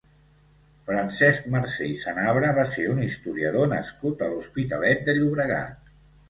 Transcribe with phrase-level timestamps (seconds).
[0.85, 5.95] Francesc Marcé i Sanabra va ser un historiador nascut a l'Hospitalet de Llobregat.